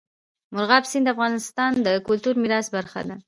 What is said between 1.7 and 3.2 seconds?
د کلتوري میراث برخه ده.